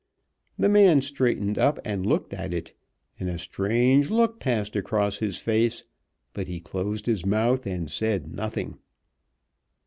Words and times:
The 0.57 0.67
man 0.67 1.01
straightened 1.01 1.59
up 1.59 1.77
and 1.85 2.03
looked 2.03 2.33
at 2.33 2.55
it, 2.55 2.73
and 3.19 3.29
a 3.29 3.37
strange 3.37 4.09
look 4.09 4.39
passed 4.39 4.75
across 4.75 5.19
his 5.19 5.37
face, 5.37 5.83
but 6.33 6.47
he 6.47 6.59
closed 6.59 7.05
his 7.05 7.23
mouth 7.23 7.67
and 7.67 7.87
said 7.87 8.35
nothing. 8.35 8.79